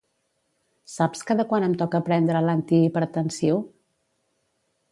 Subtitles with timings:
[0.93, 3.63] Saps cada quant em toca prendre l'antihipertensiu?